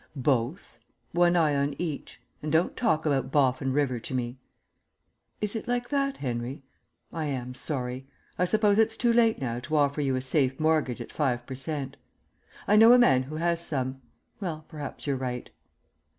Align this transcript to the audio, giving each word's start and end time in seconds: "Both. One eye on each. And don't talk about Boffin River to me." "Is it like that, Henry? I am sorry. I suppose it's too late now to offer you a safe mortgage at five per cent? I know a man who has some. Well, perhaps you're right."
"Both. 0.15 0.79
One 1.11 1.35
eye 1.35 1.55
on 1.55 1.75
each. 1.77 2.19
And 2.41 2.51
don't 2.51 2.75
talk 2.75 3.05
about 3.05 3.31
Boffin 3.31 3.71
River 3.71 3.99
to 3.99 4.15
me." 4.15 4.39
"Is 5.41 5.55
it 5.55 5.67
like 5.67 5.89
that, 5.89 6.17
Henry? 6.17 6.63
I 7.13 7.25
am 7.25 7.53
sorry. 7.53 8.07
I 8.39 8.45
suppose 8.45 8.79
it's 8.79 8.97
too 8.97 9.13
late 9.13 9.39
now 9.39 9.59
to 9.59 9.75
offer 9.75 10.01
you 10.01 10.15
a 10.15 10.21
safe 10.21 10.59
mortgage 10.59 11.01
at 11.01 11.11
five 11.11 11.45
per 11.45 11.53
cent? 11.53 11.97
I 12.67 12.77
know 12.77 12.93
a 12.93 12.97
man 12.97 13.21
who 13.21 13.35
has 13.35 13.63
some. 13.63 14.01
Well, 14.39 14.65
perhaps 14.67 15.05
you're 15.05 15.17
right." 15.17 15.51